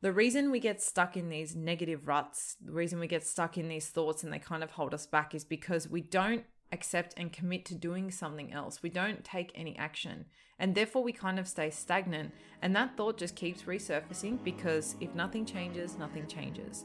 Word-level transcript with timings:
The 0.00 0.12
reason 0.12 0.52
we 0.52 0.60
get 0.60 0.80
stuck 0.80 1.16
in 1.16 1.28
these 1.28 1.56
negative 1.56 2.06
ruts, 2.06 2.56
the 2.64 2.72
reason 2.72 3.00
we 3.00 3.08
get 3.08 3.26
stuck 3.26 3.58
in 3.58 3.68
these 3.68 3.88
thoughts 3.88 4.22
and 4.22 4.32
they 4.32 4.38
kind 4.38 4.62
of 4.62 4.70
hold 4.70 4.94
us 4.94 5.06
back 5.06 5.34
is 5.34 5.44
because 5.44 5.88
we 5.88 6.00
don't 6.00 6.44
accept 6.70 7.14
and 7.16 7.32
commit 7.32 7.64
to 7.64 7.74
doing 7.74 8.12
something 8.12 8.52
else. 8.52 8.80
We 8.80 8.90
don't 8.90 9.24
take 9.24 9.50
any 9.56 9.76
action. 9.76 10.26
And 10.60 10.76
therefore, 10.76 11.02
we 11.02 11.12
kind 11.12 11.38
of 11.40 11.48
stay 11.48 11.70
stagnant. 11.70 12.32
And 12.62 12.76
that 12.76 12.96
thought 12.96 13.18
just 13.18 13.34
keeps 13.34 13.62
resurfacing 13.62 14.44
because 14.44 14.94
if 15.00 15.12
nothing 15.16 15.44
changes, 15.44 15.98
nothing 15.98 16.28
changes. 16.28 16.84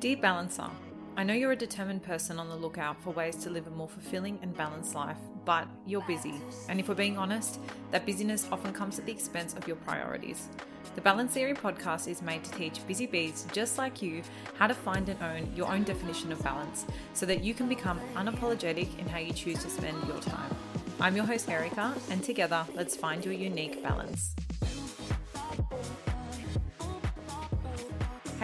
Dear 0.00 0.18
Balancer, 0.18 0.68
I 1.16 1.22
know 1.22 1.32
you're 1.32 1.52
a 1.52 1.56
determined 1.56 2.02
person 2.02 2.40
on 2.40 2.48
the 2.48 2.56
lookout 2.56 3.00
for 3.00 3.10
ways 3.10 3.36
to 3.44 3.50
live 3.50 3.68
a 3.68 3.70
more 3.70 3.88
fulfilling 3.88 4.36
and 4.42 4.52
balanced 4.56 4.96
life, 4.96 5.16
but 5.44 5.68
you're 5.86 6.04
busy. 6.08 6.34
And 6.68 6.80
if 6.80 6.88
we're 6.88 6.96
being 6.96 7.16
honest, 7.16 7.60
that 7.92 8.04
busyness 8.04 8.48
often 8.50 8.72
comes 8.72 8.98
at 8.98 9.06
the 9.06 9.12
expense 9.12 9.54
of 9.54 9.68
your 9.68 9.76
priorities. 9.76 10.48
The 10.96 11.00
Balance 11.00 11.32
Theory 11.32 11.54
podcast 11.54 12.08
is 12.08 12.20
made 12.20 12.42
to 12.42 12.50
teach 12.52 12.84
busy 12.88 13.06
bees 13.06 13.46
just 13.52 13.78
like 13.78 14.02
you 14.02 14.22
how 14.54 14.66
to 14.66 14.74
find 14.74 15.08
and 15.08 15.22
own 15.22 15.52
your 15.54 15.70
own 15.72 15.84
definition 15.84 16.32
of 16.32 16.42
balance 16.42 16.84
so 17.12 17.26
that 17.26 17.44
you 17.44 17.54
can 17.54 17.68
become 17.68 18.00
unapologetic 18.16 18.98
in 18.98 19.06
how 19.06 19.18
you 19.18 19.32
choose 19.32 19.62
to 19.62 19.70
spend 19.70 19.96
your 20.08 20.18
time. 20.18 20.52
I'm 20.98 21.14
your 21.14 21.26
host, 21.26 21.48
Erica, 21.48 21.94
and 22.10 22.24
together, 22.24 22.66
let's 22.74 22.96
find 22.96 23.24
your 23.24 23.34
unique 23.34 23.80
balance. 23.84 24.34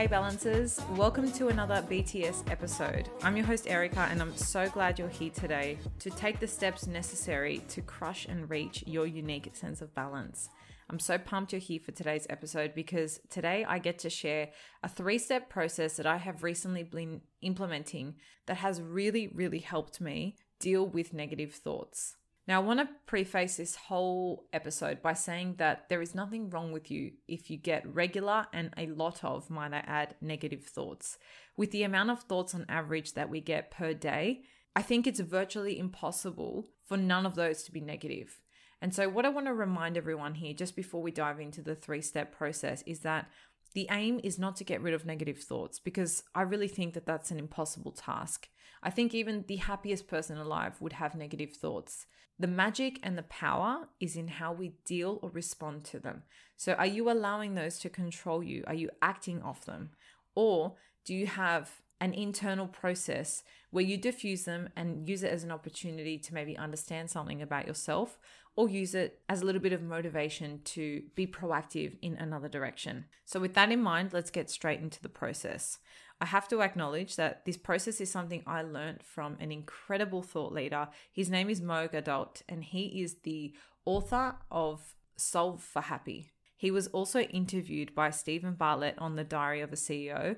Hey 0.01 0.07
Balancers, 0.07 0.81
welcome 0.97 1.31
to 1.33 1.49
another 1.49 1.85
BTS 1.87 2.51
episode. 2.51 3.11
I'm 3.23 3.37
your 3.37 3.45
host 3.45 3.69
Erica, 3.69 4.09
and 4.11 4.23
I'm 4.23 4.35
so 4.35 4.67
glad 4.71 4.99
you're 4.99 5.11
here 5.11 5.29
today 5.29 5.77
to 5.99 6.09
take 6.09 6.41
the 6.41 6.47
steps 6.47 6.87
necessary 6.87 7.59
to 7.69 7.83
crush 7.83 8.25
and 8.25 8.49
reach 8.49 8.83
your 8.87 9.07
unique 9.07 9.51
sense 9.53 9.83
of 9.83 9.95
balance. 9.95 10.49
I'm 10.89 11.01
so 11.01 11.19
pumped 11.19 11.53
you're 11.53 11.61
here 11.61 11.81
for 11.81 11.93
today's 11.93 12.27
episode 12.31 12.75
because 12.75 13.21
today 13.29 13.67
I 13.69 13.79
get 13.79 13.99
to 13.99 14.09
share 14.09 14.49
a 14.83 14.89
three 14.89 15.19
step 15.19 15.51
process 15.51 15.99
that 15.99 16.07
I 16.07 16.17
have 16.17 16.43
recently 16.43 16.83
been 16.83 17.21
implementing 17.43 18.15
that 18.47 18.57
has 18.57 18.81
really, 18.81 19.29
really 19.29 19.59
helped 19.59 20.01
me 20.01 20.37
deal 20.61 20.87
with 20.87 21.13
negative 21.13 21.53
thoughts. 21.53 22.17
Now, 22.51 22.61
I 22.61 22.65
want 22.65 22.81
to 22.81 22.89
preface 23.07 23.59
this 23.59 23.77
whole 23.77 24.49
episode 24.53 25.03
by 25.03 25.13
saying 25.13 25.55
that 25.59 25.89
there 25.89 26.03
is 26.03 26.17
nothing 26.17 26.51
wrong 26.51 26.73
with 26.73 26.91
you 26.91 27.13
if 27.29 27.49
you 27.49 27.57
get 27.57 27.87
regular 27.95 28.49
and 28.53 28.75
a 28.77 28.89
lot 28.89 29.23
of, 29.23 29.51
might 29.51 29.73
I 29.73 29.85
add, 29.87 30.17
negative 30.21 30.65
thoughts. 30.65 31.17
With 31.57 31.71
the 31.71 31.85
amount 31.85 32.11
of 32.11 32.23
thoughts 32.25 32.53
on 32.53 32.67
average 32.69 33.15
that 33.15 33.31
we 33.31 33.41
get 33.41 33.71
per 33.71 33.95
day, 33.95 34.41
I 34.75 34.83
think 34.83 35.07
it's 35.07 35.21
virtually 35.21 35.79
impossible 35.79 36.71
for 36.85 36.97
none 36.97 37.25
of 37.25 37.37
those 37.37 37.63
to 37.63 37.73
be 37.73 37.81
negative. 37.81 38.41
And 38.83 38.93
so, 38.93 39.09
what 39.09 39.25
I 39.25 39.29
want 39.29 39.47
to 39.47 39.55
remind 39.55 39.97
everyone 39.97 40.35
here, 40.35 40.53
just 40.53 40.75
before 40.75 41.03
we 41.03 41.13
dive 41.13 41.39
into 41.39 41.63
the 41.63 41.77
three 41.77 42.03
step 42.03 42.37
process, 42.37 42.83
is 42.85 43.01
that 43.01 43.29
the 43.75 43.87
aim 43.91 44.21
is 44.25 44.39
not 44.39 44.57
to 44.57 44.65
get 44.65 44.83
rid 44.83 44.95
of 44.95 45.07
negative 45.07 45.39
thoughts 45.39 45.79
because 45.79 46.23
I 46.35 46.43
really 46.43 46.69
think 46.69 46.95
that 46.95 47.07
that's 47.07 47.31
an 47.31 47.39
impossible 47.39 47.93
task. 47.93 48.49
I 48.83 48.91
think 48.91 49.15
even 49.15 49.45
the 49.47 49.57
happiest 49.57 50.09
person 50.09 50.39
alive 50.39 50.81
would 50.81 50.95
have 50.95 51.15
negative 51.15 51.53
thoughts. 51.53 52.07
The 52.39 52.47
magic 52.47 52.99
and 53.03 53.19
the 53.19 53.25
power 53.25 53.89
is 54.01 54.17
in 54.17 54.27
how 54.29 54.53
we 54.53 54.73
deal 54.87 55.19
or 55.23 55.31
respond 55.31 55.85
to 55.85 55.99
them. 55.99 56.23
So, 56.57 56.73
are 56.73 56.87
you 56.87 57.11
allowing 57.11 57.55
those 57.55 57.79
to 57.81 57.91
control 57.91 58.43
you? 58.43 58.65
Are 58.67 58.75
you 58.75 58.91
acting 59.03 59.43
off 59.43 59.67
them? 59.67 59.91
Or 60.35 60.77
do 61.05 61.15
you 61.15 61.27
have 61.27 61.71
an 62.01 62.15
internal 62.15 62.67
process 62.67 63.43
where 63.71 63.85
you 63.85 63.97
diffuse 63.97 64.45
them 64.45 64.69
and 64.75 65.09
use 65.09 65.23
it 65.23 65.33
as 65.33 65.45
an 65.45 65.53
opportunity 65.53 66.19
to 66.19 66.35
maybe 66.35 66.57
understand 66.57 67.11
something 67.11 67.43
about 67.43 67.67
yourself 67.67 68.19
or 68.57 68.69
use 68.69 68.95
it 68.95 69.21
as 69.29 69.43
a 69.43 69.45
little 69.45 69.61
bit 69.61 69.73
of 69.73 69.83
motivation 69.83 70.61
to 70.65 71.03
be 71.15 71.27
proactive 71.27 71.97
in 72.03 72.17
another 72.17 72.49
direction. 72.49 73.05
So, 73.25 73.39
with 73.39 73.55
that 73.55 73.71
in 73.71 73.81
mind, 73.81 74.13
let's 74.13 74.31
get 74.31 74.51
straight 74.51 74.81
into 74.81 75.01
the 75.01 75.09
process. 75.09 75.79
I 76.21 76.27
have 76.27 76.49
to 76.49 76.61
acknowledge 76.61 77.17
that 77.17 77.45
this 77.47 77.57
process 77.57 78.01
is 78.01 78.11
something 78.11 78.43
I 78.47 78.63
learned 78.63 79.03
from 79.03 79.37
an 79.41 79.51
incredible 79.51 80.23
thought 80.23 80.53
leader. 80.53 80.89
His 81.13 81.31
name 81.31 81.49
is 81.49 81.63
Mo 81.63 81.89
Gawdat, 81.89 82.43
and 82.49 82.63
he 82.63 83.03
is 83.03 83.17
the 83.23 83.55
author 83.87 84.35
of 84.51 84.95
Solve 85.17 85.63
for 85.63 85.81
Happy. 85.81 86.33
He 86.57 86.71
was 86.71 86.89
also 86.89 87.21
interviewed 87.21 87.95
by 87.95 88.11
Steven 88.11 88.53
Bartlett 88.53 88.99
on 88.99 89.17
The 89.17 89.25
Diary 89.25 89.63
of 89.63 89.73
a 89.73 89.77
CEO 89.77 90.37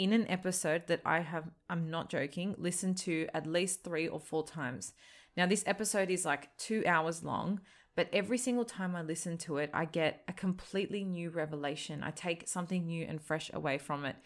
in 0.00 0.14
an 0.14 0.26
episode 0.30 0.86
that 0.86 1.02
I 1.04 1.20
have, 1.20 1.44
I'm 1.68 1.90
not 1.90 2.08
joking, 2.08 2.54
listened 2.56 2.96
to 2.98 3.28
at 3.34 3.46
least 3.46 3.84
three 3.84 4.08
or 4.08 4.18
four 4.18 4.42
times. 4.42 4.94
Now, 5.36 5.44
this 5.44 5.62
episode 5.66 6.08
is 6.08 6.24
like 6.24 6.56
two 6.56 6.82
hours 6.86 7.22
long, 7.22 7.60
but 7.96 8.08
every 8.10 8.38
single 8.38 8.64
time 8.64 8.96
I 8.96 9.02
listen 9.02 9.36
to 9.38 9.58
it, 9.58 9.68
I 9.74 9.84
get 9.84 10.22
a 10.26 10.32
completely 10.32 11.04
new 11.04 11.28
revelation. 11.28 12.02
I 12.02 12.12
take 12.12 12.48
something 12.48 12.86
new 12.86 13.04
and 13.06 13.20
fresh 13.20 13.50
away 13.52 13.76
from 13.76 14.06
it. 14.06 14.16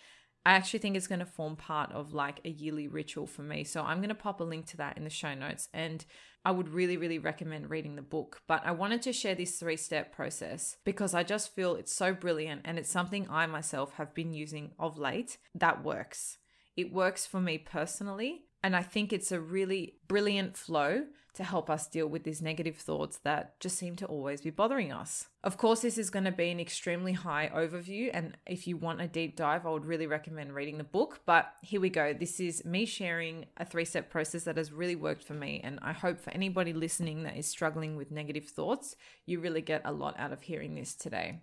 I 0.46 0.52
actually 0.52 0.80
think 0.80 0.96
it's 0.96 1.06
going 1.06 1.20
to 1.20 1.26
form 1.26 1.56
part 1.56 1.90
of 1.92 2.12
like 2.12 2.40
a 2.44 2.50
yearly 2.50 2.86
ritual 2.86 3.26
for 3.26 3.42
me. 3.42 3.64
So 3.64 3.82
I'm 3.82 3.98
going 3.98 4.10
to 4.10 4.14
pop 4.14 4.40
a 4.40 4.44
link 4.44 4.66
to 4.66 4.76
that 4.76 4.98
in 4.98 5.04
the 5.04 5.10
show 5.10 5.34
notes. 5.34 5.68
And 5.72 6.04
I 6.44 6.50
would 6.50 6.68
really, 6.68 6.98
really 6.98 7.18
recommend 7.18 7.70
reading 7.70 7.96
the 7.96 8.02
book. 8.02 8.42
But 8.46 8.66
I 8.66 8.72
wanted 8.72 9.00
to 9.02 9.12
share 9.12 9.34
this 9.34 9.58
three 9.58 9.78
step 9.78 10.14
process 10.14 10.76
because 10.84 11.14
I 11.14 11.22
just 11.22 11.54
feel 11.54 11.76
it's 11.76 11.94
so 11.94 12.12
brilliant 12.12 12.62
and 12.64 12.78
it's 12.78 12.90
something 12.90 13.26
I 13.30 13.46
myself 13.46 13.94
have 13.94 14.14
been 14.14 14.34
using 14.34 14.72
of 14.78 14.98
late 14.98 15.38
that 15.54 15.82
works. 15.82 16.36
It 16.76 16.92
works 16.92 17.24
for 17.24 17.40
me 17.40 17.56
personally. 17.56 18.42
And 18.64 18.74
I 18.74 18.80
think 18.80 19.12
it's 19.12 19.30
a 19.30 19.38
really 19.38 19.96
brilliant 20.08 20.56
flow 20.56 21.04
to 21.34 21.44
help 21.44 21.68
us 21.68 21.86
deal 21.86 22.06
with 22.06 22.24
these 22.24 22.40
negative 22.40 22.76
thoughts 22.76 23.18
that 23.18 23.60
just 23.60 23.76
seem 23.76 23.94
to 23.96 24.06
always 24.06 24.40
be 24.40 24.48
bothering 24.48 24.90
us. 24.90 25.28
Of 25.42 25.58
course, 25.58 25.82
this 25.82 25.98
is 25.98 26.08
going 26.08 26.24
to 26.24 26.32
be 26.32 26.48
an 26.48 26.58
extremely 26.58 27.12
high 27.12 27.50
overview. 27.54 28.08
And 28.14 28.38
if 28.46 28.66
you 28.66 28.78
want 28.78 29.02
a 29.02 29.06
deep 29.06 29.36
dive, 29.36 29.66
I 29.66 29.70
would 29.70 29.84
really 29.84 30.06
recommend 30.06 30.54
reading 30.54 30.78
the 30.78 30.84
book. 30.84 31.20
But 31.26 31.52
here 31.60 31.78
we 31.78 31.90
go. 31.90 32.14
This 32.14 32.40
is 32.40 32.64
me 32.64 32.86
sharing 32.86 33.44
a 33.58 33.66
three 33.66 33.84
step 33.84 34.08
process 34.08 34.44
that 34.44 34.56
has 34.56 34.72
really 34.72 34.96
worked 34.96 35.24
for 35.24 35.34
me. 35.34 35.60
And 35.62 35.78
I 35.82 35.92
hope 35.92 36.18
for 36.18 36.30
anybody 36.30 36.72
listening 36.72 37.24
that 37.24 37.36
is 37.36 37.46
struggling 37.46 37.96
with 37.96 38.10
negative 38.10 38.46
thoughts, 38.46 38.96
you 39.26 39.40
really 39.40 39.60
get 39.60 39.82
a 39.84 39.92
lot 39.92 40.18
out 40.18 40.32
of 40.32 40.40
hearing 40.40 40.74
this 40.74 40.94
today. 40.94 41.42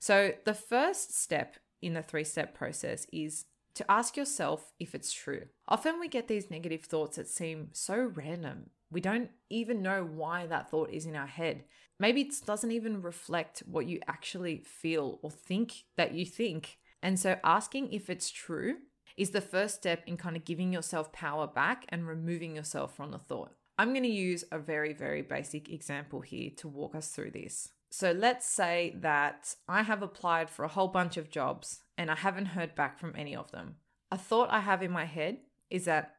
So, 0.00 0.32
the 0.44 0.54
first 0.54 1.16
step 1.16 1.58
in 1.80 1.94
the 1.94 2.02
three 2.02 2.24
step 2.24 2.54
process 2.54 3.06
is 3.12 3.44
to 3.74 3.90
ask 3.90 4.16
yourself 4.16 4.72
if 4.78 4.94
it's 4.94 5.12
true. 5.12 5.46
Often 5.68 6.00
we 6.00 6.08
get 6.08 6.28
these 6.28 6.50
negative 6.50 6.82
thoughts 6.82 7.16
that 7.16 7.28
seem 7.28 7.68
so 7.72 8.10
random. 8.14 8.70
We 8.90 9.00
don't 9.00 9.30
even 9.48 9.82
know 9.82 10.04
why 10.04 10.46
that 10.46 10.70
thought 10.70 10.90
is 10.90 11.06
in 11.06 11.16
our 11.16 11.26
head. 11.26 11.64
Maybe 11.98 12.22
it 12.22 12.34
doesn't 12.44 12.72
even 12.72 13.02
reflect 13.02 13.62
what 13.66 13.86
you 13.86 14.00
actually 14.08 14.64
feel 14.64 15.20
or 15.22 15.30
think 15.30 15.84
that 15.96 16.14
you 16.14 16.26
think. 16.26 16.78
And 17.02 17.18
so 17.18 17.36
asking 17.44 17.92
if 17.92 18.10
it's 18.10 18.30
true 18.30 18.76
is 19.16 19.30
the 19.30 19.40
first 19.40 19.76
step 19.76 20.02
in 20.06 20.16
kind 20.16 20.36
of 20.36 20.44
giving 20.44 20.72
yourself 20.72 21.12
power 21.12 21.46
back 21.46 21.84
and 21.90 22.06
removing 22.06 22.56
yourself 22.56 22.96
from 22.96 23.10
the 23.10 23.18
thought. 23.18 23.52
I'm 23.78 23.90
going 23.90 24.02
to 24.02 24.08
use 24.08 24.44
a 24.50 24.58
very, 24.58 24.92
very 24.92 25.22
basic 25.22 25.70
example 25.70 26.20
here 26.20 26.50
to 26.56 26.68
walk 26.68 26.94
us 26.94 27.08
through 27.08 27.30
this. 27.30 27.70
So 27.90 28.12
let's 28.12 28.46
say 28.46 28.94
that 29.00 29.54
I 29.68 29.82
have 29.82 30.00
applied 30.00 30.48
for 30.48 30.64
a 30.64 30.68
whole 30.68 30.88
bunch 30.88 31.16
of 31.16 31.30
jobs 31.30 31.82
and 31.98 32.10
I 32.10 32.14
haven't 32.14 32.46
heard 32.46 32.74
back 32.76 32.98
from 32.98 33.14
any 33.16 33.34
of 33.34 33.50
them. 33.50 33.76
A 34.12 34.18
thought 34.18 34.50
I 34.50 34.60
have 34.60 34.82
in 34.82 34.92
my 34.92 35.04
head 35.04 35.38
is 35.70 35.86
that 35.86 36.14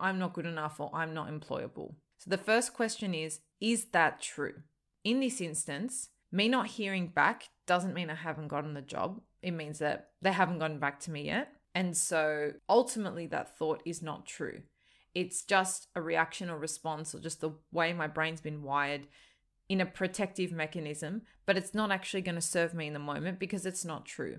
I'm 0.00 0.18
not 0.18 0.32
good 0.32 0.46
enough 0.46 0.80
or 0.80 0.90
I'm 0.92 1.14
not 1.14 1.30
employable. 1.30 1.94
So 2.18 2.30
the 2.30 2.38
first 2.38 2.74
question 2.74 3.14
is 3.14 3.40
Is 3.60 3.86
that 3.86 4.20
true? 4.20 4.54
In 5.04 5.20
this 5.20 5.40
instance, 5.40 6.08
me 6.32 6.48
not 6.48 6.66
hearing 6.66 7.08
back 7.08 7.48
doesn't 7.66 7.94
mean 7.94 8.10
I 8.10 8.16
haven't 8.16 8.48
gotten 8.48 8.74
the 8.74 8.82
job. 8.82 9.20
It 9.40 9.52
means 9.52 9.78
that 9.78 10.08
they 10.20 10.32
haven't 10.32 10.58
gotten 10.58 10.78
back 10.78 10.98
to 11.00 11.10
me 11.10 11.26
yet. 11.26 11.52
And 11.76 11.96
so 11.96 12.52
ultimately, 12.68 13.26
that 13.28 13.56
thought 13.56 13.82
is 13.84 14.02
not 14.02 14.26
true. 14.26 14.62
It's 15.14 15.44
just 15.44 15.88
a 15.94 16.02
reaction 16.02 16.50
or 16.50 16.58
response 16.58 17.14
or 17.14 17.20
just 17.20 17.40
the 17.40 17.52
way 17.70 17.92
my 17.92 18.08
brain's 18.08 18.40
been 18.40 18.62
wired 18.62 19.06
in 19.68 19.80
a 19.80 19.86
protective 19.86 20.52
mechanism, 20.52 21.22
but 21.46 21.56
it's 21.56 21.74
not 21.74 21.90
actually 21.90 22.22
going 22.22 22.34
to 22.34 22.40
serve 22.40 22.74
me 22.74 22.86
in 22.86 22.92
the 22.92 22.98
moment 22.98 23.38
because 23.38 23.66
it's 23.66 23.84
not 23.84 24.04
true. 24.04 24.38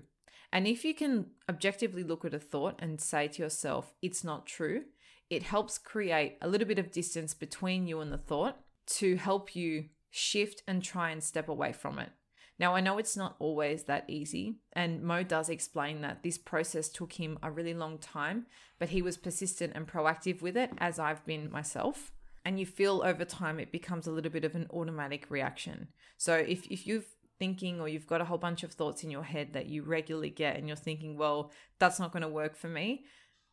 And 0.52 0.66
if 0.66 0.84
you 0.84 0.94
can 0.94 1.26
objectively 1.48 2.04
look 2.04 2.24
at 2.24 2.34
a 2.34 2.38
thought 2.38 2.76
and 2.78 3.00
say 3.00 3.28
to 3.28 3.42
yourself, 3.42 3.92
it's 4.00 4.22
not 4.22 4.46
true, 4.46 4.84
it 5.28 5.42
helps 5.42 5.78
create 5.78 6.38
a 6.40 6.48
little 6.48 6.68
bit 6.68 6.78
of 6.78 6.92
distance 6.92 7.34
between 7.34 7.86
you 7.86 8.00
and 8.00 8.12
the 8.12 8.18
thought 8.18 8.58
to 8.86 9.16
help 9.16 9.56
you 9.56 9.86
shift 10.10 10.62
and 10.68 10.82
try 10.82 11.10
and 11.10 11.22
step 11.22 11.48
away 11.48 11.72
from 11.72 11.98
it. 11.98 12.10
Now, 12.58 12.74
I 12.74 12.80
know 12.80 12.96
it's 12.96 13.16
not 13.16 13.36
always 13.38 13.82
that 13.84 14.08
easy, 14.08 14.56
and 14.72 15.02
Mo 15.02 15.22
does 15.22 15.50
explain 15.50 16.00
that 16.00 16.22
this 16.22 16.38
process 16.38 16.88
took 16.88 17.12
him 17.12 17.38
a 17.42 17.50
really 17.50 17.74
long 17.74 17.98
time, 17.98 18.46
but 18.78 18.88
he 18.90 19.02
was 19.02 19.18
persistent 19.18 19.72
and 19.74 19.86
proactive 19.86 20.40
with 20.40 20.56
it, 20.56 20.70
as 20.78 20.98
I've 20.98 21.26
been 21.26 21.50
myself. 21.50 22.12
And 22.46 22.58
you 22.58 22.64
feel 22.64 23.02
over 23.04 23.24
time 23.24 23.58
it 23.58 23.72
becomes 23.72 24.06
a 24.06 24.10
little 24.10 24.30
bit 24.30 24.44
of 24.44 24.54
an 24.54 24.68
automatic 24.72 25.26
reaction. 25.28 25.88
So 26.16 26.34
if, 26.34 26.66
if 26.68 26.86
you've 26.86 27.08
thinking 27.38 27.80
or 27.80 27.88
you've 27.88 28.06
got 28.06 28.22
a 28.22 28.24
whole 28.24 28.38
bunch 28.38 28.62
of 28.62 28.72
thoughts 28.72 29.04
in 29.04 29.10
your 29.10 29.24
head 29.24 29.52
that 29.52 29.66
you 29.66 29.82
regularly 29.82 30.30
get 30.30 30.56
and 30.56 30.66
you're 30.66 30.76
thinking, 30.76 31.18
well, 31.18 31.50
that's 31.78 32.00
not 32.00 32.12
going 32.12 32.22
to 32.22 32.28
work 32.28 32.56
for 32.56 32.68
me. 32.68 33.04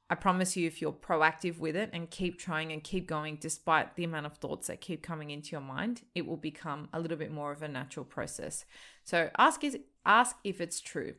I 0.09 0.15
promise 0.15 0.55
you, 0.55 0.67
if 0.67 0.81
you're 0.81 0.93
proactive 0.93 1.57
with 1.57 1.75
it 1.75 1.89
and 1.91 2.09
keep 2.09 2.37
trying 2.37 2.71
and 2.71 2.83
keep 2.83 3.07
going, 3.07 3.37
despite 3.41 3.95
the 3.95 4.03
amount 4.03 4.27
of 4.27 4.37
thoughts 4.37 4.67
that 4.67 4.79
keep 4.79 5.01
coming 5.01 5.31
into 5.31 5.51
your 5.51 5.61
mind, 5.61 6.03
it 6.13 6.25
will 6.25 6.37
become 6.37 6.87
a 6.93 6.99
little 6.99 7.17
bit 7.17 7.31
more 7.31 7.51
of 7.51 7.63
a 7.63 7.67
natural 7.67 8.05
process. 8.05 8.63
So 9.03 9.29
ask 9.37 9.63
is 9.63 9.77
Ask 10.05 10.35
if 10.43 10.59
it's 10.59 10.81
true. 10.81 11.15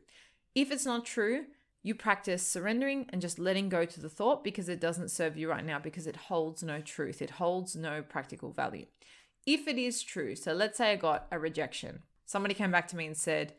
If 0.53 0.71
it's 0.71 0.85
not 0.85 1.05
true, 1.05 1.45
you 1.85 1.93
practice 1.93 2.41
surrendering 2.41 3.05
and 3.09 3.21
just 3.21 3.37
letting 3.37 3.69
go 3.69 3.85
to 3.85 3.99
the 4.01 4.09
thought 4.09 4.43
because 4.43 4.69
it 4.69 4.81
doesn't 4.81 5.11
serve 5.11 5.37
you 5.37 5.47
right 5.47 5.63
now 5.63 5.77
because 5.77 6.07
it 6.07 6.15
holds 6.15 6.63
no 6.63 6.81
truth. 6.81 7.21
It 7.21 7.29
holds 7.29 7.75
no 7.75 8.01
practical 8.01 8.51
value. 8.51 8.87
If 9.45 9.67
it 9.67 9.77
is 9.77 10.01
true, 10.01 10.35
so 10.35 10.53
let's 10.53 10.79
say 10.79 10.91
I 10.91 10.95
got 10.95 11.27
a 11.31 11.37
rejection. 11.37 11.99
Somebody 12.25 12.55
came 12.55 12.71
back 12.71 12.87
to 12.87 12.95
me 12.95 13.05
and 13.05 13.15
said, 13.15 13.53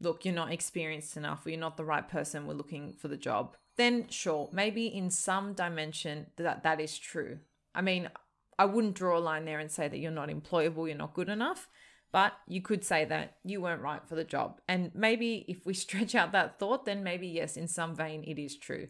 Look, 0.00 0.24
you're 0.24 0.32
not 0.32 0.52
experienced 0.52 1.16
enough, 1.16 1.44
or 1.44 1.50
you're 1.50 1.58
not 1.58 1.76
the 1.76 1.84
right 1.84 2.08
person, 2.08 2.46
we're 2.46 2.54
looking 2.54 2.92
for 2.92 3.08
the 3.08 3.16
job. 3.16 3.56
Then, 3.76 4.06
sure, 4.08 4.48
maybe 4.52 4.86
in 4.86 5.10
some 5.10 5.52
dimension 5.52 6.26
that 6.36 6.62
that 6.62 6.80
is 6.80 6.96
true. 6.96 7.40
I 7.74 7.82
mean, 7.82 8.08
I 8.56 8.66
wouldn't 8.66 8.94
draw 8.94 9.18
a 9.18 9.20
line 9.20 9.46
there 9.46 9.58
and 9.58 9.70
say 9.70 9.88
that 9.88 9.98
you're 9.98 10.12
not 10.12 10.28
employable, 10.28 10.86
you're 10.86 10.96
not 10.96 11.14
good 11.14 11.28
enough. 11.28 11.68
But 12.14 12.34
you 12.46 12.62
could 12.62 12.84
say 12.84 13.04
that 13.06 13.38
you 13.42 13.60
weren't 13.60 13.82
right 13.82 14.00
for 14.06 14.14
the 14.14 14.22
job. 14.22 14.60
And 14.68 14.92
maybe 14.94 15.44
if 15.48 15.66
we 15.66 15.74
stretch 15.84 16.14
out 16.14 16.30
that 16.30 16.60
thought, 16.60 16.86
then 16.86 17.02
maybe, 17.02 17.26
yes, 17.26 17.56
in 17.56 17.66
some 17.66 17.96
vein, 17.96 18.22
it 18.22 18.38
is 18.38 18.56
true. 18.56 18.86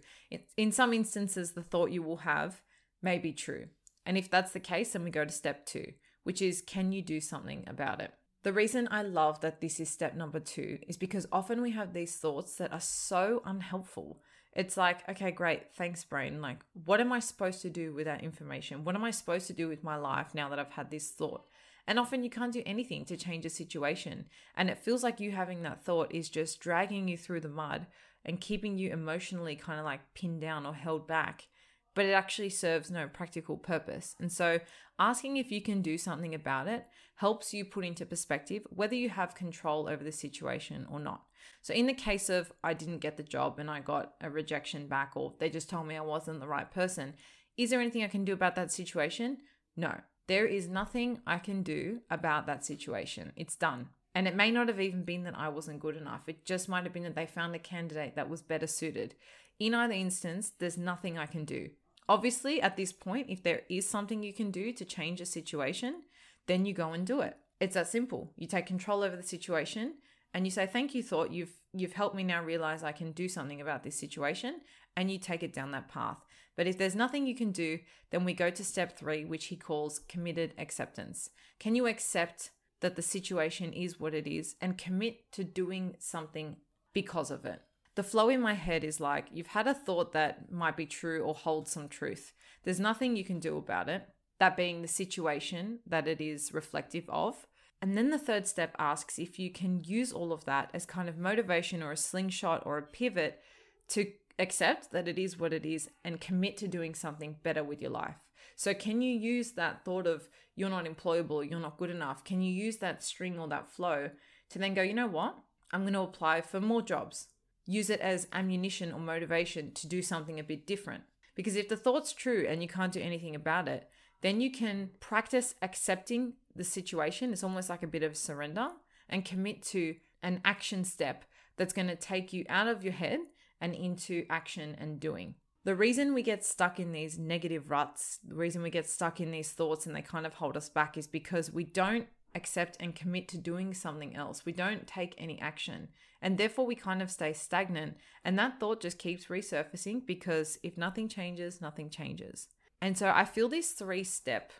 In 0.58 0.70
some 0.70 0.92
instances, 0.92 1.52
the 1.52 1.62
thought 1.62 1.90
you 1.90 2.02
will 2.02 2.18
have 2.18 2.60
may 3.00 3.18
be 3.18 3.32
true. 3.32 3.68
And 4.04 4.18
if 4.18 4.30
that's 4.30 4.52
the 4.52 4.60
case, 4.60 4.92
then 4.92 5.04
we 5.04 5.10
go 5.10 5.24
to 5.24 5.32
step 5.32 5.64
two, 5.64 5.94
which 6.24 6.42
is 6.42 6.60
can 6.60 6.92
you 6.92 7.00
do 7.00 7.18
something 7.18 7.64
about 7.66 8.02
it? 8.02 8.12
The 8.42 8.52
reason 8.52 8.88
I 8.90 9.00
love 9.00 9.40
that 9.40 9.62
this 9.62 9.80
is 9.80 9.88
step 9.88 10.14
number 10.14 10.38
two 10.38 10.80
is 10.86 10.98
because 10.98 11.26
often 11.32 11.62
we 11.62 11.70
have 11.70 11.94
these 11.94 12.16
thoughts 12.16 12.56
that 12.56 12.74
are 12.74 12.80
so 12.80 13.40
unhelpful. 13.46 14.20
It's 14.52 14.76
like, 14.76 15.08
okay, 15.08 15.30
great, 15.30 15.74
thanks, 15.74 16.04
brain. 16.04 16.42
Like, 16.42 16.58
what 16.84 17.00
am 17.00 17.10
I 17.10 17.20
supposed 17.20 17.62
to 17.62 17.70
do 17.70 17.94
with 17.94 18.04
that 18.04 18.22
information? 18.22 18.84
What 18.84 18.96
am 18.96 19.02
I 19.02 19.12
supposed 19.12 19.46
to 19.46 19.54
do 19.54 19.66
with 19.66 19.82
my 19.82 19.96
life 19.96 20.34
now 20.34 20.50
that 20.50 20.58
I've 20.58 20.72
had 20.72 20.90
this 20.90 21.10
thought? 21.10 21.46
And 21.86 21.98
often 21.98 22.24
you 22.24 22.30
can't 22.30 22.52
do 22.52 22.62
anything 22.64 23.04
to 23.06 23.16
change 23.16 23.44
a 23.44 23.50
situation. 23.50 24.26
And 24.56 24.70
it 24.70 24.78
feels 24.78 25.02
like 25.02 25.20
you 25.20 25.32
having 25.32 25.62
that 25.62 25.84
thought 25.84 26.14
is 26.14 26.28
just 26.28 26.60
dragging 26.60 27.08
you 27.08 27.18
through 27.18 27.40
the 27.40 27.48
mud 27.48 27.86
and 28.24 28.40
keeping 28.40 28.78
you 28.78 28.90
emotionally 28.90 29.54
kind 29.54 29.78
of 29.78 29.84
like 29.84 30.14
pinned 30.14 30.40
down 30.40 30.64
or 30.64 30.74
held 30.74 31.06
back. 31.06 31.48
But 31.94 32.06
it 32.06 32.12
actually 32.12 32.50
serves 32.50 32.90
no 32.90 33.06
practical 33.06 33.56
purpose. 33.56 34.16
And 34.18 34.32
so 34.32 34.60
asking 34.98 35.36
if 35.36 35.52
you 35.52 35.60
can 35.60 35.82
do 35.82 35.98
something 35.98 36.34
about 36.34 36.68
it 36.68 36.86
helps 37.16 37.54
you 37.54 37.64
put 37.64 37.84
into 37.84 38.06
perspective 38.06 38.62
whether 38.70 38.94
you 38.94 39.08
have 39.10 39.34
control 39.34 39.88
over 39.88 40.02
the 40.02 40.12
situation 40.12 40.86
or 40.90 40.98
not. 40.98 41.22
So, 41.62 41.72
in 41.72 41.86
the 41.86 41.94
case 41.94 42.28
of 42.28 42.52
I 42.62 42.74
didn't 42.74 42.98
get 42.98 43.16
the 43.16 43.22
job 43.22 43.58
and 43.58 43.70
I 43.70 43.80
got 43.80 44.14
a 44.20 44.30
rejection 44.30 44.86
back, 44.86 45.12
or 45.14 45.34
they 45.38 45.48
just 45.48 45.70
told 45.70 45.86
me 45.86 45.96
I 45.96 46.00
wasn't 46.00 46.40
the 46.40 46.48
right 46.48 46.70
person, 46.70 47.14
is 47.56 47.70
there 47.70 47.80
anything 47.80 48.02
I 48.02 48.08
can 48.08 48.24
do 48.24 48.32
about 48.32 48.56
that 48.56 48.72
situation? 48.72 49.38
No. 49.76 49.94
There 50.26 50.46
is 50.46 50.68
nothing 50.68 51.20
I 51.26 51.38
can 51.38 51.62
do 51.62 52.00
about 52.10 52.46
that 52.46 52.64
situation. 52.64 53.32
It's 53.36 53.56
done. 53.56 53.88
And 54.14 54.28
it 54.28 54.36
may 54.36 54.50
not 54.50 54.68
have 54.68 54.80
even 54.80 55.02
been 55.02 55.24
that 55.24 55.36
I 55.36 55.48
wasn't 55.48 55.80
good 55.80 55.96
enough. 55.96 56.28
It 56.28 56.44
just 56.44 56.68
might 56.68 56.84
have 56.84 56.92
been 56.92 57.02
that 57.02 57.14
they 57.14 57.26
found 57.26 57.54
a 57.54 57.58
candidate 57.58 58.14
that 58.16 58.30
was 58.30 58.42
better 58.42 58.66
suited. 58.66 59.16
In 59.58 59.74
either 59.74 59.92
instance, 59.92 60.52
there's 60.58 60.78
nothing 60.78 61.18
I 61.18 61.26
can 61.26 61.44
do. 61.44 61.70
Obviously, 62.08 62.60
at 62.60 62.76
this 62.76 62.92
point, 62.92 63.26
if 63.28 63.42
there 63.42 63.62
is 63.68 63.88
something 63.88 64.22
you 64.22 64.32
can 64.32 64.50
do 64.50 64.72
to 64.72 64.84
change 64.84 65.20
a 65.20 65.26
situation, 65.26 66.02
then 66.46 66.64
you 66.64 66.74
go 66.74 66.92
and 66.92 67.06
do 67.06 67.20
it. 67.20 67.36
It's 67.60 67.74
that 67.74 67.88
simple. 67.88 68.32
You 68.36 68.46
take 68.46 68.66
control 68.66 69.02
over 69.02 69.16
the 69.16 69.22
situation 69.22 69.94
and 70.34 70.44
you 70.44 70.50
say, 70.50 70.66
"Thank 70.66 70.94
you, 70.94 71.02
thought. 71.02 71.30
You've 71.30 71.56
you've 71.72 71.94
helped 71.94 72.14
me 72.14 72.24
now 72.24 72.42
realize 72.42 72.82
I 72.82 72.92
can 72.92 73.12
do 73.12 73.28
something 73.28 73.60
about 73.60 73.84
this 73.84 73.98
situation," 73.98 74.60
and 74.96 75.10
you 75.10 75.18
take 75.18 75.42
it 75.42 75.54
down 75.54 75.70
that 75.70 75.88
path. 75.88 76.18
But 76.56 76.66
if 76.66 76.76
there's 76.76 76.94
nothing 76.94 77.26
you 77.26 77.34
can 77.34 77.52
do, 77.52 77.78
then 78.10 78.24
we 78.24 78.34
go 78.34 78.50
to 78.50 78.64
step 78.64 78.96
three, 78.96 79.24
which 79.24 79.46
he 79.46 79.56
calls 79.56 80.00
committed 80.00 80.54
acceptance. 80.58 81.30
Can 81.58 81.74
you 81.74 81.86
accept 81.86 82.50
that 82.80 82.96
the 82.96 83.02
situation 83.02 83.72
is 83.72 83.98
what 83.98 84.14
it 84.14 84.26
is 84.26 84.56
and 84.60 84.76
commit 84.76 85.32
to 85.32 85.42
doing 85.42 85.96
something 85.98 86.56
because 86.92 87.30
of 87.30 87.44
it? 87.44 87.62
The 87.94 88.02
flow 88.02 88.28
in 88.28 88.40
my 88.40 88.54
head 88.54 88.84
is 88.84 89.00
like 89.00 89.28
you've 89.32 89.48
had 89.48 89.66
a 89.66 89.74
thought 89.74 90.12
that 90.12 90.50
might 90.50 90.76
be 90.76 90.86
true 90.86 91.22
or 91.22 91.34
hold 91.34 91.68
some 91.68 91.88
truth. 91.88 92.32
There's 92.64 92.80
nothing 92.80 93.16
you 93.16 93.24
can 93.24 93.38
do 93.38 93.56
about 93.56 93.88
it, 93.88 94.08
that 94.38 94.56
being 94.56 94.82
the 94.82 94.88
situation 94.88 95.78
that 95.86 96.08
it 96.08 96.20
is 96.20 96.52
reflective 96.52 97.08
of. 97.08 97.46
And 97.84 97.98
then 97.98 98.08
the 98.08 98.18
third 98.18 98.46
step 98.46 98.74
asks 98.78 99.18
if 99.18 99.38
you 99.38 99.50
can 99.50 99.84
use 99.84 100.10
all 100.10 100.32
of 100.32 100.46
that 100.46 100.70
as 100.72 100.86
kind 100.86 101.06
of 101.06 101.18
motivation 101.18 101.82
or 101.82 101.92
a 101.92 101.98
slingshot 101.98 102.62
or 102.64 102.78
a 102.78 102.82
pivot 102.82 103.42
to 103.88 104.10
accept 104.38 104.90
that 104.92 105.06
it 105.06 105.18
is 105.18 105.38
what 105.38 105.52
it 105.52 105.66
is 105.66 105.90
and 106.02 106.18
commit 106.18 106.56
to 106.56 106.66
doing 106.66 106.94
something 106.94 107.36
better 107.42 107.62
with 107.62 107.82
your 107.82 107.90
life. 107.90 108.14
So, 108.56 108.72
can 108.72 109.02
you 109.02 109.12
use 109.12 109.52
that 109.52 109.84
thought 109.84 110.06
of 110.06 110.30
you're 110.56 110.70
not 110.70 110.86
employable, 110.86 111.46
you're 111.46 111.60
not 111.60 111.76
good 111.76 111.90
enough? 111.90 112.24
Can 112.24 112.40
you 112.40 112.50
use 112.50 112.78
that 112.78 113.02
string 113.02 113.38
or 113.38 113.48
that 113.48 113.68
flow 113.68 114.08
to 114.48 114.58
then 114.58 114.72
go, 114.72 114.80
you 114.80 114.94
know 114.94 115.06
what? 115.06 115.36
I'm 115.70 115.82
going 115.82 115.92
to 115.92 116.00
apply 116.00 116.40
for 116.40 116.62
more 116.62 116.80
jobs. 116.80 117.28
Use 117.66 117.90
it 117.90 118.00
as 118.00 118.28
ammunition 118.32 118.94
or 118.94 118.98
motivation 118.98 119.72
to 119.72 119.86
do 119.86 120.00
something 120.00 120.40
a 120.40 120.42
bit 120.42 120.66
different. 120.66 121.02
Because 121.34 121.54
if 121.54 121.68
the 121.68 121.76
thought's 121.76 122.14
true 122.14 122.46
and 122.48 122.62
you 122.62 122.68
can't 122.68 122.94
do 122.94 123.00
anything 123.02 123.34
about 123.34 123.68
it, 123.68 123.90
then 124.22 124.40
you 124.40 124.50
can 124.50 124.88
practice 125.00 125.54
accepting 125.60 126.32
the 126.54 126.64
situation. 126.64 127.32
It's 127.32 127.44
almost 127.44 127.70
like 127.70 127.82
a 127.82 127.88
bit 127.88 128.02
of 128.02 128.16
surrender 128.16 128.68
and 129.08 129.24
commit 129.24 129.62
to 129.64 129.96
an 130.22 130.40
action 130.44 130.84
step 130.84 131.24
that's 131.56 131.72
going 131.72 131.88
to 131.88 131.96
take 131.96 132.32
you 132.32 132.44
out 132.48 132.68
of 132.68 132.82
your 132.82 132.92
head 132.92 133.20
and 133.60 133.74
into 133.74 134.24
action 134.28 134.76
and 134.78 134.98
doing. 134.98 135.34
The 135.64 135.74
reason 135.74 136.12
we 136.12 136.22
get 136.22 136.44
stuck 136.44 136.78
in 136.78 136.92
these 136.92 137.18
negative 137.18 137.70
ruts, 137.70 138.18
the 138.22 138.34
reason 138.34 138.62
we 138.62 138.70
get 138.70 138.88
stuck 138.88 139.20
in 139.20 139.30
these 139.30 139.52
thoughts 139.52 139.86
and 139.86 139.96
they 139.96 140.02
kind 140.02 140.26
of 140.26 140.34
hold 140.34 140.56
us 140.56 140.68
back 140.68 140.98
is 140.98 141.06
because 141.06 141.50
we 141.50 141.64
don't 141.64 142.06
accept 142.34 142.76
and 142.80 142.94
commit 142.94 143.28
to 143.28 143.38
doing 143.38 143.72
something 143.72 144.14
else. 144.14 144.44
We 144.44 144.52
don't 144.52 144.86
take 144.86 145.14
any 145.16 145.40
action. 145.40 145.88
And 146.20 146.36
therefore, 146.36 146.66
we 146.66 146.74
kind 146.74 147.00
of 147.00 147.10
stay 147.10 147.32
stagnant. 147.32 147.96
And 148.24 148.38
that 148.38 148.60
thought 148.60 148.80
just 148.80 148.98
keeps 148.98 149.26
resurfacing 149.26 150.06
because 150.06 150.58
if 150.62 150.76
nothing 150.76 151.08
changes, 151.08 151.60
nothing 151.60 151.88
changes. 151.88 152.48
And 152.82 152.98
so 152.98 153.10
I 153.14 153.24
feel 153.24 153.48
this 153.48 153.70
three 153.72 154.04
step 154.04 154.52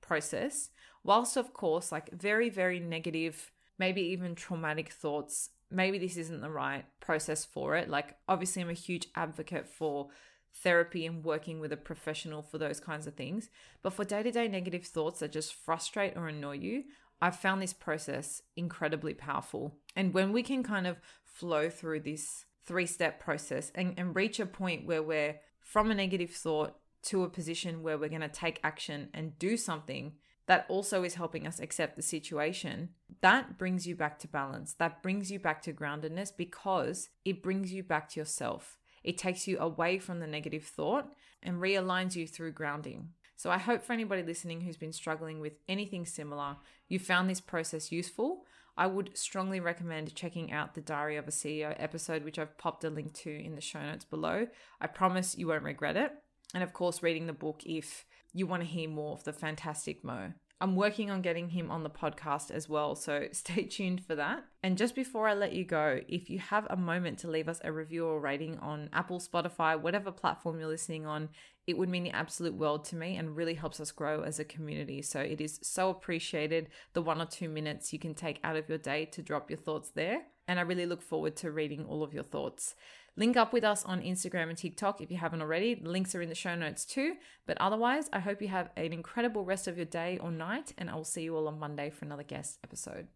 process, 0.00 0.70
whilst 1.04 1.36
of 1.36 1.52
course, 1.52 1.92
like 1.92 2.10
very, 2.10 2.48
very 2.48 2.80
negative, 2.80 3.52
maybe 3.78 4.02
even 4.02 4.34
traumatic 4.34 4.90
thoughts 4.90 5.50
maybe 5.74 5.98
this 5.98 6.16
isn't 6.16 6.40
the 6.40 6.50
right 6.50 6.84
process 7.00 7.44
for 7.44 7.76
it. 7.76 7.90
Like, 7.90 8.16
obviously, 8.28 8.62
I'm 8.62 8.70
a 8.70 8.74
huge 8.74 9.08
advocate 9.14 9.66
for 9.66 10.08
therapy 10.54 11.04
and 11.04 11.24
working 11.24 11.58
with 11.58 11.72
a 11.72 11.76
professional 11.76 12.42
for 12.42 12.58
those 12.58 12.80
kinds 12.80 13.06
of 13.06 13.14
things. 13.14 13.50
But 13.82 13.92
for 13.92 14.04
day 14.04 14.22
to 14.22 14.30
day 14.30 14.48
negative 14.48 14.84
thoughts 14.84 15.20
that 15.20 15.32
just 15.32 15.54
frustrate 15.54 16.16
or 16.16 16.28
annoy 16.28 16.58
you, 16.58 16.84
I've 17.20 17.36
found 17.36 17.60
this 17.60 17.72
process 17.72 18.42
incredibly 18.56 19.14
powerful. 19.14 19.74
And 19.96 20.14
when 20.14 20.32
we 20.32 20.42
can 20.42 20.62
kind 20.62 20.86
of 20.86 21.00
flow 21.24 21.68
through 21.68 22.00
this 22.00 22.44
three 22.64 22.86
step 22.86 23.20
process 23.20 23.72
and, 23.74 23.94
and 23.96 24.14
reach 24.14 24.38
a 24.38 24.46
point 24.46 24.86
where 24.86 25.02
we're 25.02 25.40
from 25.60 25.90
a 25.90 25.94
negative 25.94 26.30
thought 26.30 26.76
to 27.02 27.24
a 27.24 27.28
position 27.28 27.82
where 27.82 27.98
we're 27.98 28.08
going 28.08 28.20
to 28.20 28.28
take 28.28 28.60
action 28.62 29.08
and 29.12 29.38
do 29.38 29.56
something 29.56 30.12
that 30.46 30.66
also 30.68 31.02
is 31.04 31.14
helping 31.14 31.46
us 31.46 31.58
accept 31.58 31.96
the 31.96 32.02
situation, 32.02 32.90
that 33.22 33.56
brings 33.56 33.86
you 33.86 33.96
back 33.96 34.18
to 34.20 34.28
balance. 34.28 34.74
That 34.74 35.02
brings 35.02 35.30
you 35.30 35.38
back 35.38 35.62
to 35.62 35.72
groundedness 35.72 36.36
because 36.36 37.08
it 37.24 37.42
brings 37.42 37.72
you 37.72 37.82
back 37.82 38.08
to 38.10 38.20
yourself. 38.20 38.78
It 39.02 39.18
takes 39.18 39.46
you 39.46 39.58
away 39.58 39.98
from 39.98 40.20
the 40.20 40.26
negative 40.26 40.64
thought 40.64 41.12
and 41.42 41.60
realigns 41.60 42.16
you 42.16 42.26
through 42.26 42.52
grounding. 42.52 43.10
So, 43.36 43.50
I 43.50 43.58
hope 43.58 43.82
for 43.82 43.92
anybody 43.92 44.22
listening 44.22 44.60
who's 44.60 44.76
been 44.76 44.92
struggling 44.92 45.40
with 45.40 45.54
anything 45.68 46.06
similar, 46.06 46.56
you 46.88 46.98
found 46.98 47.28
this 47.28 47.40
process 47.40 47.90
useful. 47.90 48.44
I 48.76 48.86
would 48.86 49.16
strongly 49.16 49.60
recommend 49.60 50.14
checking 50.14 50.50
out 50.52 50.74
the 50.74 50.80
Diary 50.80 51.16
of 51.16 51.28
a 51.28 51.32
CEO 51.32 51.74
episode, 51.78 52.24
which 52.24 52.38
I've 52.38 52.58
popped 52.58 52.84
a 52.84 52.90
link 52.90 53.12
to 53.14 53.30
in 53.30 53.54
the 53.54 53.60
show 53.60 53.80
notes 53.80 54.04
below. 54.04 54.48
I 54.80 54.86
promise 54.86 55.36
you 55.36 55.48
won't 55.48 55.62
regret 55.62 55.96
it. 55.96 56.12
And 56.54 56.62
of 56.62 56.72
course, 56.72 57.02
reading 57.02 57.26
the 57.26 57.32
book 57.32 57.62
if 57.66 58.06
you 58.32 58.46
want 58.46 58.62
to 58.62 58.68
hear 58.68 58.88
more 58.88 59.12
of 59.12 59.24
the 59.24 59.32
fantastic 59.32 60.04
Mo. 60.04 60.32
I'm 60.60 60.76
working 60.76 61.10
on 61.10 61.20
getting 61.20 61.50
him 61.50 61.70
on 61.70 61.82
the 61.82 61.90
podcast 61.90 62.50
as 62.50 62.68
well, 62.68 62.94
so 62.94 63.26
stay 63.32 63.64
tuned 63.64 64.04
for 64.04 64.14
that. 64.14 64.44
And 64.62 64.78
just 64.78 64.94
before 64.94 65.28
I 65.28 65.34
let 65.34 65.52
you 65.52 65.64
go, 65.64 66.00
if 66.08 66.30
you 66.30 66.38
have 66.38 66.66
a 66.70 66.76
moment 66.76 67.18
to 67.18 67.30
leave 67.30 67.48
us 67.48 67.60
a 67.64 67.72
review 67.72 68.06
or 68.06 68.20
rating 68.20 68.58
on 68.58 68.88
Apple, 68.92 69.20
Spotify, 69.20 69.78
whatever 69.78 70.10
platform 70.10 70.58
you're 70.58 70.68
listening 70.68 71.06
on, 71.06 71.28
it 71.66 71.76
would 71.76 71.88
mean 71.88 72.04
the 72.04 72.10
absolute 72.10 72.54
world 72.54 72.84
to 72.86 72.96
me 72.96 73.16
and 73.16 73.36
really 73.36 73.54
helps 73.54 73.80
us 73.80 73.90
grow 73.90 74.22
as 74.22 74.38
a 74.38 74.44
community. 74.44 75.02
So 75.02 75.20
it 75.20 75.40
is 75.40 75.58
so 75.62 75.90
appreciated 75.90 76.68
the 76.92 77.02
one 77.02 77.20
or 77.20 77.26
two 77.26 77.48
minutes 77.48 77.92
you 77.92 77.98
can 77.98 78.14
take 78.14 78.40
out 78.44 78.56
of 78.56 78.68
your 78.68 78.78
day 78.78 79.06
to 79.06 79.22
drop 79.22 79.50
your 79.50 79.58
thoughts 79.58 79.90
there. 79.90 80.22
And 80.46 80.58
I 80.58 80.62
really 80.62 80.86
look 80.86 81.02
forward 81.02 81.36
to 81.36 81.50
reading 81.50 81.84
all 81.86 82.02
of 82.02 82.12
your 82.12 82.22
thoughts. 82.22 82.74
Link 83.16 83.36
up 83.36 83.52
with 83.52 83.64
us 83.64 83.84
on 83.84 84.02
Instagram 84.02 84.48
and 84.48 84.58
TikTok 84.58 85.00
if 85.00 85.10
you 85.10 85.16
haven't 85.16 85.40
already. 85.40 85.74
The 85.74 85.88
links 85.88 86.14
are 86.14 86.22
in 86.22 86.28
the 86.28 86.34
show 86.34 86.54
notes 86.54 86.84
too. 86.84 87.14
But 87.46 87.56
otherwise, 87.60 88.08
I 88.12 88.18
hope 88.18 88.42
you 88.42 88.48
have 88.48 88.70
an 88.76 88.92
incredible 88.92 89.44
rest 89.44 89.68
of 89.68 89.76
your 89.76 89.86
day 89.86 90.18
or 90.18 90.30
night, 90.30 90.72
and 90.76 90.90
I 90.90 90.96
will 90.96 91.04
see 91.04 91.22
you 91.22 91.36
all 91.36 91.48
on 91.48 91.58
Monday 91.58 91.90
for 91.90 92.04
another 92.04 92.24
guest 92.24 92.58
episode. 92.64 93.06